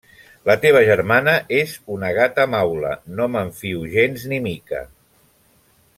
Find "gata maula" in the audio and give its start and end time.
2.19-2.95